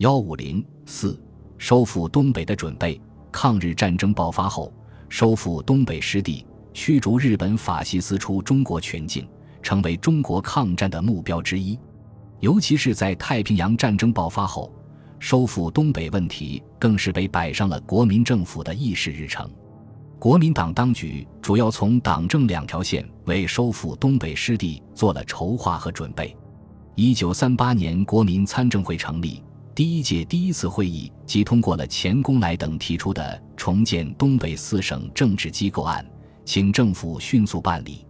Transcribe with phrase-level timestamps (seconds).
[0.00, 1.22] 幺五零四，
[1.58, 2.98] 收复东北的准备。
[3.30, 4.72] 抗日战争爆发后，
[5.10, 9.28] 收复东北失地，驱逐日本法西斯出中国全境，
[9.62, 11.78] 成为中国抗战的目标之一。
[12.38, 14.72] 尤其是在太平洋战争爆发后，
[15.18, 19.46] 收复东北问题更是被摆上了国民政府的议事日程。
[20.18, 26.34] 国民党当局主要从党政两条线为收复东北失地做了筹划和准备。
[26.94, 29.42] 一九三八年，国民参政会成立，
[29.80, 36.04] 第一届第一次会议即通过了钱公来等提出的重建东北四省政治机构案，
[36.44, 38.04] 请政府迅速办理。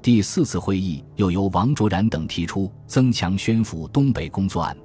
[0.00, 4.76] 第四次会议又由王卓然等提出增强宣抚东北工作案，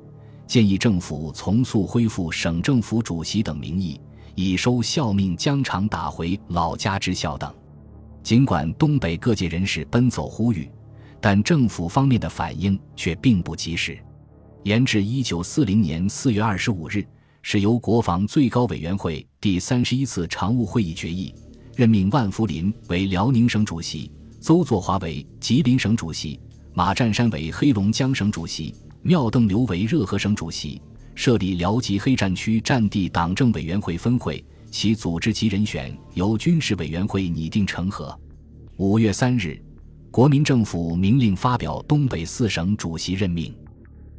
[0.48, 4.02] 建议政府从速恢复省政府主席等名义，
[4.34, 7.54] 以收效命疆场打回老家之效等。
[8.24, 10.68] 尽管东北各界人士奔走呼吁，
[11.22, 13.96] 但政府方面的反应却并不及时。
[14.64, 17.06] 延至一九四零年四月二十五日，
[17.42, 21.36] 是由国防最高委员会第三十一次常务会议决议，
[21.76, 24.10] 任命万福林为辽宁省主席。
[24.40, 26.40] 邹作华为吉林省主席，
[26.74, 30.82] 马占山为黑龙江省主席，廖邓刘为热河省主席，
[31.14, 38.18] 设立辽吉黑战区战地党政委员会分会，其组织及人选由军事委员会拟定成核。
[38.78, 39.62] 五月三日，
[40.10, 43.54] 国民政府明令发表东北四省主席任命。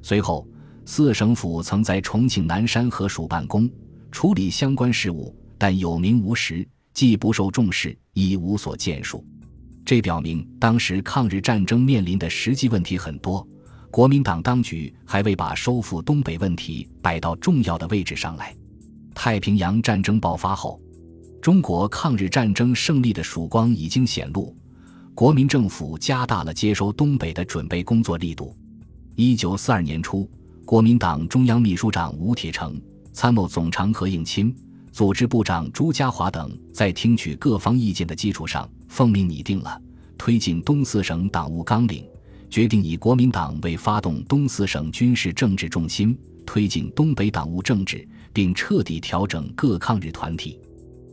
[0.04, 0.46] 随后，
[0.84, 3.70] 四省府曾在重庆南山河署办公，
[4.12, 9.24] 处理相关事务，但有名无实，既不受重视，亦无所建树。
[9.82, 13.48] 这表明当时抗日战争面临的实际问题很多，
[13.90, 18.54] 国民党当局还未把收复东北问题摆到重要的位置上来。
[19.14, 20.78] 太平洋战争爆发后，
[21.40, 24.54] 中国抗日战争胜利的曙光已经显露，
[25.14, 28.54] 国民政府加大了接收东北的准备工作力度。
[29.16, 30.28] 一九四二年初，
[30.64, 32.80] 国民党中央秘书长吴铁城、
[33.12, 34.52] 参谋总长何应钦、
[34.90, 38.68] 组织部长朱家骅等在听取各方意见的基础上。
[38.88, 39.80] 奉命拟定了
[40.18, 42.04] 推进东四省党务纲领，
[42.50, 50.58] 决定以国民党为发动东四省军事政治重心，推进东北党务政治，并彻底调整各抗日团体。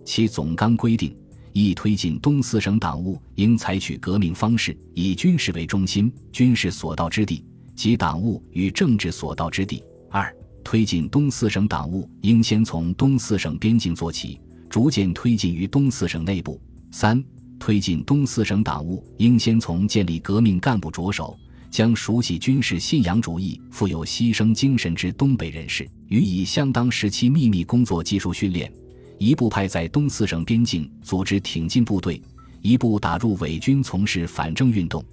[0.04, 1.16] 其总纲规定：
[1.54, 7.46] 一、推进东四省党务应采取革命方式，以军事为中心，军事所到之地
[7.82, 9.82] 及党务与政治所到之地；
[10.12, 10.32] 二、
[10.64, 17.24] 推进东四省党务应先从东四省边境做起，逐渐推进于东四省内部；三。
[17.58, 21.36] 推进东四省党务，应先从建立革命干部着手，
[21.72, 28.72] 将熟悉军事信仰主义、富有牺牲精神之东北人士予以相当时期秘密工作技术训练，
[29.18, 32.22] 一部派在东四省边境组织挺进部队，
[32.62, 35.04] 一部打入伪军从事反政运动。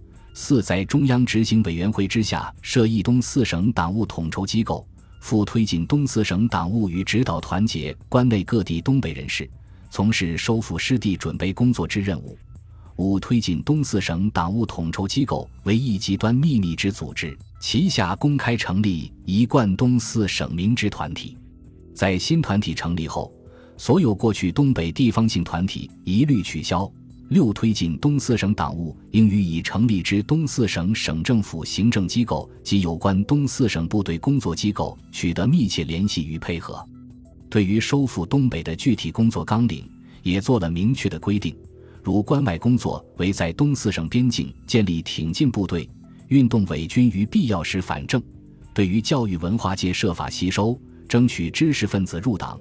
[0.41, 4.87] 四在中央执行委员会之下设一东四省党务统筹机构，
[5.21, 9.50] 负推进东四省党务与指导团结关内各地东北人士。
[9.91, 12.38] 从事收复失地准备工作之任务。
[12.99, 21.37] 五、推进东四省党务统筹机构为一极端秘密之组织，旗下公开成立一贯东四省明之团体。
[21.97, 23.34] 在新团体成立后，
[23.76, 26.88] 所有过去东北地方性团体一律取消。
[27.28, 36.82] 六、推进东四省党务应与已成立之东四省省政府行政机构及有关东四省部队工作机构取得密切联系与配合。
[37.50, 39.84] 对于收复东北的具体工作纲领，
[40.22, 41.54] 也做了明确的规定，
[42.02, 45.86] 如关外工作为在东四省边境建立挺进部队，
[46.28, 48.18] 运动伪军于必要时反正；
[48.72, 52.58] 对于教育文化界设法吸收，争取知识分子入党，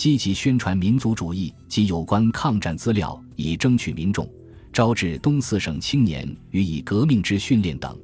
[0.00, 4.26] 积极宣传民族主义及有关抗战资料，以争取民众，
[4.72, 7.94] 招致东四省青年予以革命之训练等。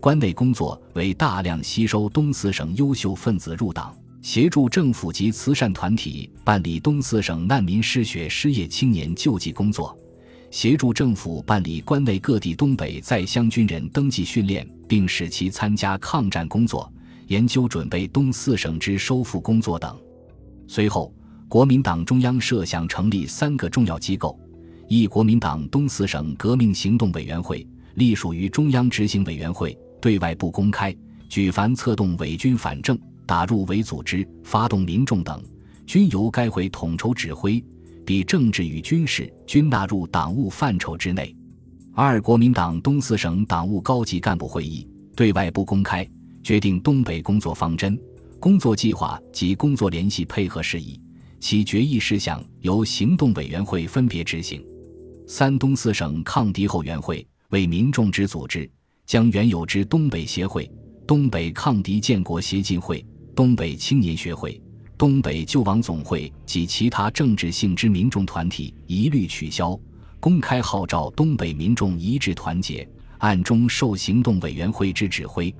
[0.00, 3.94] 关内工作为大量吸收东四省优秀分子入党。
[4.22, 9.94] 协助政府及慈善团体办理东四省难民失学失业青年救济工作，
[10.50, 16.90] 协助政府办理关内各地东北在乡军人登记训练，并使其参加抗战工作，
[17.26, 19.94] 研究准备东四省之收复工作等。
[20.66, 21.12] 随后，
[21.52, 24.40] 国民党中央设想成立三个重要机构：
[24.88, 30.96] 一、国民党东四省革命行动委员会，隶属于中央执行委员会，对外不公开，
[31.28, 32.98] 举凡策动伪军反正。
[33.26, 35.44] 打入伪组织、发动民众等，
[35.84, 37.62] 均由该会统筹指挥，
[38.06, 41.36] 比政治与军事均纳入党务范畴之内。
[41.92, 46.08] 二、国民党东四省党务高级干部会议对外不公开，
[46.42, 48.00] 决定东北工作方针、
[48.40, 50.98] 工作计划及工作联系配合事宜，
[51.42, 54.64] 其决议事项由行动委员会分别执行。
[55.26, 58.70] 三、东四省抗敌后援会为民众之组织，
[59.06, 60.70] 将原有之东北协会、
[61.04, 63.04] 东北抗敌建国协进会。
[63.34, 64.62] 东北青年学会、
[64.96, 69.76] 东北救亡总会及其他政治性之民众团体一律取消。
[70.20, 75.52] 公开号召东北民众一致团结，暗中受行动委员会之指挥。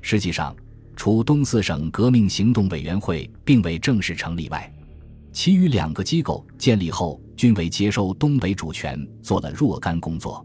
[0.00, 0.56] 实际上，
[0.96, 4.68] 除东四省革命行动委员会并未正式成立外，
[5.32, 10.44] 其余两个机构建立后均为接收东北主权做了若干工作。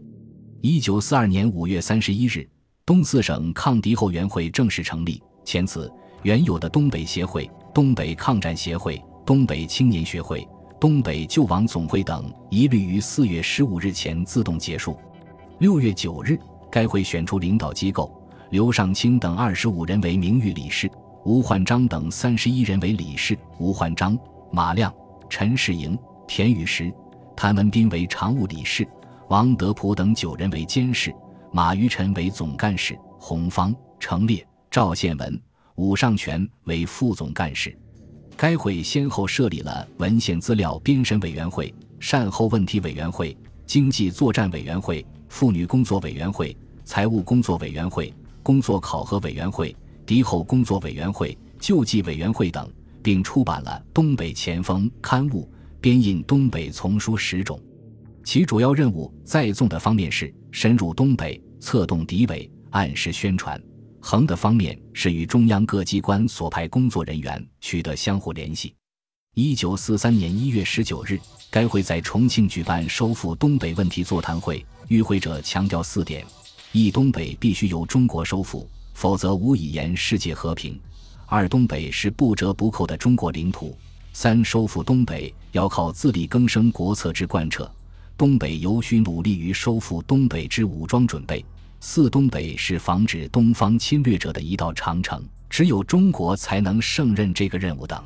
[0.60, 2.48] 一九四二年五月三十一日，
[2.84, 5.22] 东四省抗敌后援会正式成立。
[5.44, 5.92] 前此，
[6.22, 10.46] 原有的东北协会、东北抗战协会、东北青年学会。
[10.78, 14.94] 东北救亡总会等一律于四月十五日前自动结束。
[15.58, 16.38] 六月九日，
[16.70, 18.12] 该会选出领导机构，
[18.50, 20.90] 刘尚清等二十五人为名誉理事，
[21.24, 23.36] 吴焕章等三十一人为理事。
[23.58, 24.18] 吴焕章、
[24.56, 24.90] 马亮、
[25.28, 26.90] 陈世营、田雨石、
[27.36, 28.88] 谭文斌为常务理事，
[29.28, 31.14] 王德普等九人为监事，
[31.52, 35.38] 马余臣为总干事，洪方、程烈、赵宪文、
[35.74, 37.78] 武尚全为副总干事。
[38.34, 43.36] 该会先后设立了文献资料编审委员会、善后问题委员会、
[43.66, 48.10] 经济作战委员会、妇女工作委员会、财务工作委员会、
[48.42, 49.76] 工作考核委员会、
[50.06, 52.66] 敌后工作委员会、救济委员会等，
[53.06, 55.48] 并出版了《东北前锋》刊物，
[55.80, 57.62] 编印《东北丛书》十种。
[58.24, 63.62] 其主要任务在纵的方面是深入东北，策动敌伪，暗示宣传。
[64.00, 68.74] 横的方面是与中央各机关所派工作人员取得相互联系。
[69.36, 71.16] 一九四三年一月十九日，
[71.48, 76.26] 该会在重庆举办收复东北问题座谈会，与会者强调四点：
[76.72, 80.74] 一、东北必须由中国收复，否则无以言世界和平；
[81.26, 83.76] 二、东北是不折不扣的中国领土；
[84.12, 87.68] 三、收复东北要靠自力更生国策之贯彻，
[88.16, 91.44] 东北尤需努力于收复东北之武装准备。
[91.80, 98.02] 四东北是防止东方侵略者的一道长城，只有中国才能胜任这个任务等。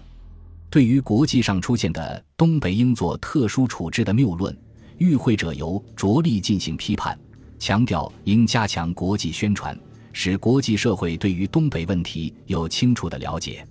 [0.70, 4.56] 对于国际上出现的东北应做特殊处置的谬论，
[4.98, 7.18] 与会者由着力进行批判，
[7.58, 9.78] 强调应加强国际宣传，
[10.12, 13.66] 使国际社会对于东北问题有清楚的了解。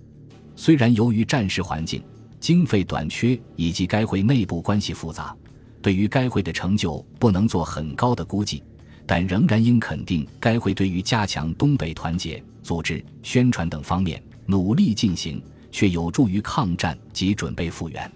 [0.56, 2.02] 虽然由于战时环境、
[2.38, 5.34] 经费短缺以及该会内部关系复杂，
[5.82, 8.62] 对于该会的成就不能做很高的估计。
[9.06, 18.10] 但仍然应肯定，该会对于加强东北团结、组织、宣传等方面努力进行，却有助于抗战及准备复原。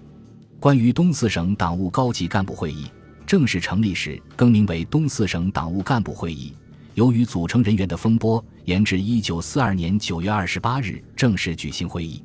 [0.60, 2.86] 关于东四省党务高级干部会议
[3.26, 6.54] 正式成立时更名为东四省党务干部会议，
[6.94, 12.22] 由于组成人员的风波，延至一九四二年九月二十八日正式举行会议。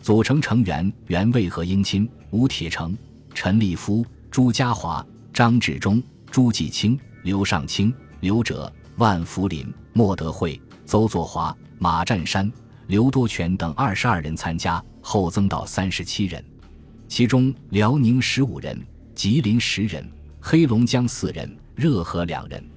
[0.00, 2.96] 组成成员原为何应钦、吴铁城、
[3.34, 6.98] 陈立夫、朱家骅、张治中、朱继清。
[7.22, 12.50] 刘尚清、刘哲、万福林、莫德惠、邹作华、马占山、
[12.88, 16.44] 刘多全等二十二人参加，后增到三十七人，
[17.06, 18.76] 其中辽宁十五人，
[19.14, 20.04] 吉林十人，
[20.40, 22.71] 黑龙江四人，热河两人。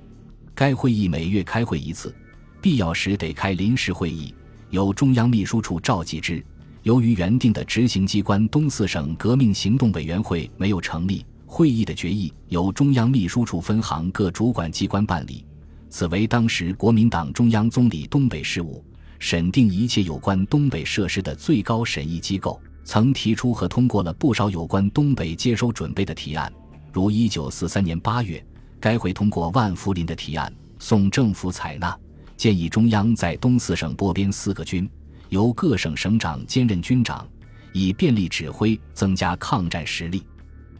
[0.56, 2.16] 该会议每月开会一次，
[2.62, 4.34] 必要时得开临时会议，
[4.69, 6.42] 由中央秘书处召集之。
[6.84, 11.25] 由于原定的执行机关东四省革命行动委员会没有成立。
[11.46, 15.46] 会议的决议由中央秘书处分行各主管机关办理，
[15.90, 18.84] 此为当时国民党中央总理东北事务、
[19.19, 26.51] 审定一切有关东北设施的最高审议机构，曾提出和通过了不少有关东北接收准备的提案。
[26.94, 28.46] 如1943年8月，
[28.86, 31.98] 该会通过万福林的提案，送政府采纳，
[32.38, 34.88] 建议中央在东四省拨编四个军，
[35.30, 37.27] 由各省省长兼任军长，
[37.74, 40.24] 以便利指挥，增加抗战实力。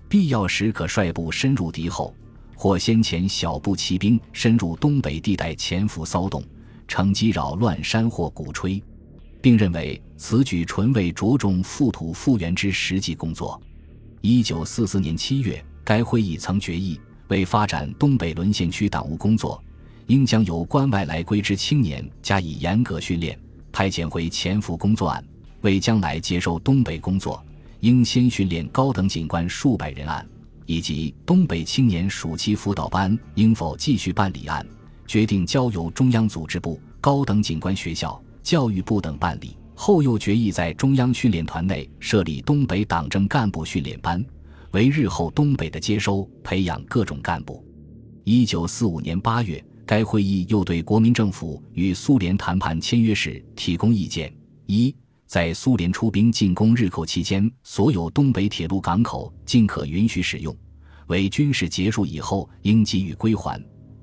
[0.07, 2.13] 必要时可率部深入敌后，
[2.55, 6.43] 或先遣小步骑兵深入东北地带潜伏骚动，
[6.88, 8.79] 乘机扰乱山或鼓吹，
[9.41, 13.59] 并认为此举纯为着重复土复原之实际工作。
[14.21, 19.63] 一九四四年七月，该会议曾决议，为发展东北沦陷区党务工作，
[20.08, 23.39] 应将由关外来归之青年加以严格训练，
[23.72, 25.24] 派遣回潜伏工作案，
[25.62, 27.44] 为将来接受东北工作。
[27.82, 30.27] 应先训练高等警官数百人案，
[30.65, 34.65] 以及东北青年暑期辅导班应否继续办理案，
[35.05, 39.55] 决定交由中央组织部、高等警官学校、教育部等办理。
[39.75, 44.24] 后又决议在中央训练团内设立东北党政干部训练班，
[44.75, 47.65] 为日后东北的接收培养各种干部。
[48.25, 54.94] 一九四五年八月，该会议又对国民政府与苏联谈判签约时提供意见：一。
[55.27, 60.53] 在苏联出兵进攻日寇期间，所有东北铁路港口尽可允许使用，
[61.08, 63.58] 为军事结束以后应给予归还，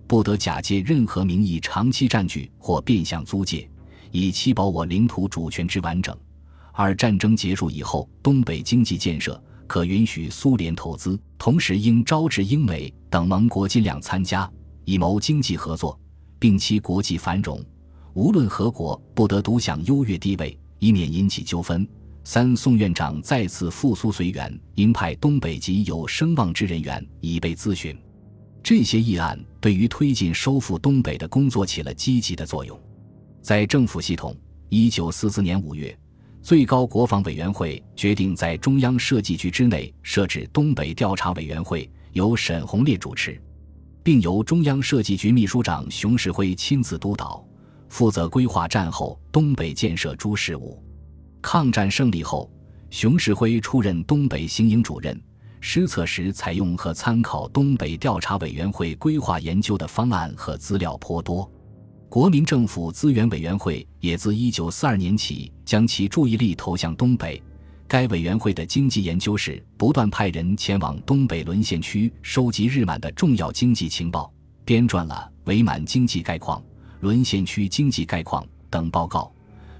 [0.07, 3.69] 不得假借任何名义长期占据或变相租借，
[4.11, 6.17] 以期保我领土主权之完整。
[6.73, 14.51] 二战争结束以后，东北经济建设可允许苏联投资，同时应招致英美等盟国尽量参加，
[14.85, 15.99] 以谋经济合作，
[16.39, 17.63] 并期国际繁荣。
[18.15, 21.89] 无论何国不得独享优越地位，以免引起纠纷。
[22.25, 27.97] 三宋院长再次复苏随员，应派东北籍有声望之人员以备咨询。
[28.63, 32.79] 这些议案对于推进收复东北的工作起了积极的作用。
[33.41, 34.37] 在政府系统，
[34.69, 35.99] 一九四四年五月。
[36.43, 43.41] 最高国防委员会决定在中央设计局之内设置东北调查委员会，由沈鸿烈主持，
[44.03, 47.47] 并由中央设计局秘书长熊式辉亲自督导，
[47.89, 50.83] 负责规划战后东北建设诸事务。
[51.41, 52.51] 抗战胜利后，
[52.91, 55.19] 熊式辉出任东北行营主任，
[55.61, 61.49] 施策时采用和参考东北调查委员会规划研究的方案和资料颇多。
[62.13, 67.43] 国民政府资源委员会也自1942年起将其注意力投向东北。
[67.89, 74.31] 该委员会的经济研究室不断派人前往东北沦陷区收集日满的重要经济情报，
[74.63, 76.61] 编撰了《伪满经济概况》
[77.01, 79.33] 《沦陷区经济概况》等报告，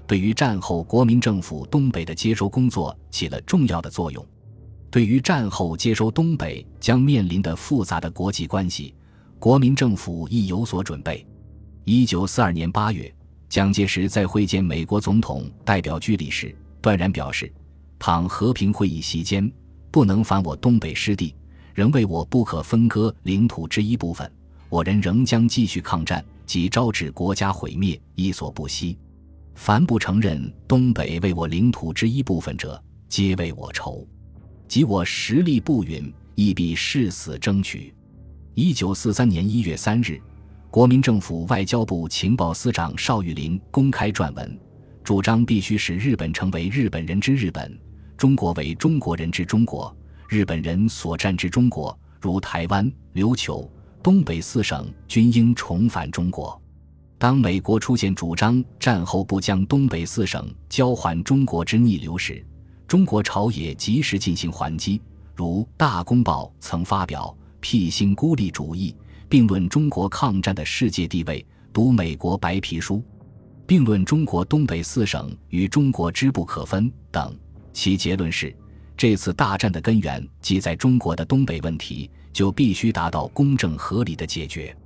[0.07, 4.25] 对于战后国民政府东北的接收工作起了重要的作用。
[4.89, 8.95] 对于战后接收东北将面临的复杂的国际关系，
[9.37, 11.23] 国民政府亦有所准备。
[11.85, 13.13] 一九四二年八月，
[13.49, 17.51] 蒋介石在会见美国总统代表居里时，断然表示
[17.99, 19.51] ：“倘和平会议席间
[19.91, 21.35] 不能反我东北失地，
[21.73, 24.31] 仍为我不可分割领土之一部分，
[24.69, 28.97] 我人仍将继续抗战，即招致国家毁灭，亦所不惜。
[29.55, 34.07] 凡不承认东北为我领土之一部分者，皆为我仇。
[34.69, 37.93] 即我实力不允，亦必誓死争取。”
[38.55, 40.17] 一九四三年一月三日。
[40.73, 44.59] 国民政府外交部情报司长邵玉林公开撰文，
[45.03, 47.79] 主张必须使日本成为日本人之日本，
[48.17, 49.95] 中国为中国人之中国，
[50.27, 56.59] 日本人所占之中国，如台湾、琉球、东北四省，均应重返中国。
[57.19, 62.43] 当美国出现主张战后不将东北四省交还中国之逆流时，
[62.87, 64.99] 中国朝野及时进行还击，
[65.35, 68.95] 如《大公报》曾发表辟新孤立主义。
[69.33, 73.03] 并论中国抗战的世界地位，读美国白皮书，
[73.65, 77.35] 并论中国东北四省与中国之不可分等。
[77.73, 78.55] 其结论是，
[78.95, 84.77] 这次大战的根源即在中国的东北问题，就必须达到公正合理的解决。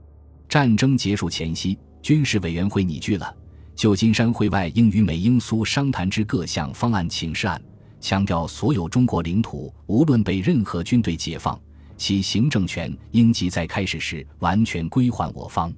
[0.48, 3.36] 战争结束前夕，军事委员会拟具了
[3.76, 7.62] 旧金山会外应与美英苏商谈之各项方案请示案，
[8.00, 11.60] 强调所有中国领土无论被任何军队解放。
[11.98, 15.74] 其行政权应即在开始时完全归还我方。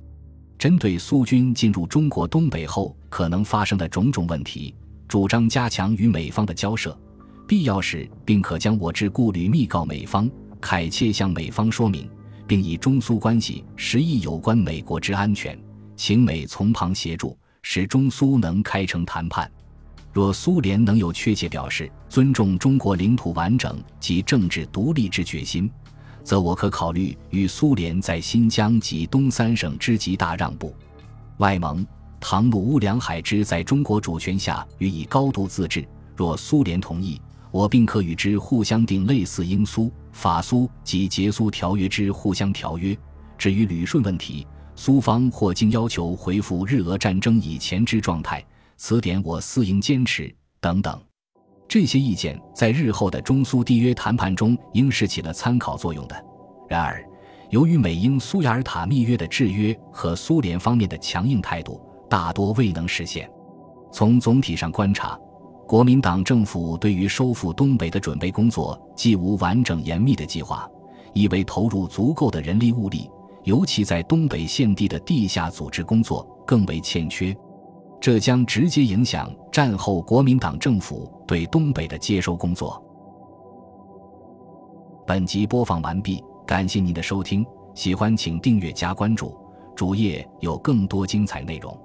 [0.58, 4.76] 针对苏军进入中国东北后可能发生的种种问题，
[5.08, 6.96] 主张加强与美方的交涉，
[7.48, 12.10] 必要时并可将我之顾虑密告美方，恳切向美方说明，
[12.46, 15.58] 并以中苏关系实意有关美国之安全，
[15.96, 19.50] 请美从旁协助，使中苏能开诚谈判。
[20.12, 25.72] 若苏联能有确切表示尊重中国领土完整及政治独立之决心。
[26.30, 30.76] 则我可考虑与苏联在新疆及东三省之极大让步。
[31.38, 31.84] 外蒙、
[32.20, 35.84] 唐努乌梁海之在中国主权下予以高度自治。
[36.16, 37.20] 若苏联同意，
[37.50, 42.96] 我并可与之互相订类似英苏、法苏及捷苏条约之互相条约。
[43.36, 44.46] 至于旅顺问题，
[44.76, 48.46] 苏方或经要求回复日俄战争以前之状态，
[48.78, 50.32] 此点我私应坚持。
[50.62, 51.09] 等等。
[51.70, 56.26] 这些意见在日后的中苏缔约谈判中应是起了参考作用的。
[56.68, 57.08] 然而，
[57.52, 63.30] 由于美英苏雅尔塔密约的制约和苏联方面的强硬态度，大多未能实现。
[63.92, 65.16] 从总体上观察，
[65.68, 70.68] 国民党政府对于收复东北的准备工作既无完整严密的计划，
[71.14, 73.08] 亦未投入足够的人力物力，
[73.44, 77.36] 尤其在东北现地的地下组织工作更为欠缺。
[78.02, 82.82] 这将直接影响战后国民党政府对东北的接收工作。
[85.06, 89.36] 本集播放完毕，感谢您的收听，喜欢请订阅加关注，
[89.76, 91.78] 主页有更多精彩内容。